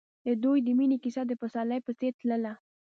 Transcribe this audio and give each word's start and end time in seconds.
د 0.25 0.27
دوی 0.43 0.59
د 0.63 0.67
مینې 0.77 0.97
کیسه 1.03 1.21
د 1.27 1.31
پسرلی 1.41 1.79
په 1.85 1.91
څېر 1.99 2.13
تلله. 2.19 2.53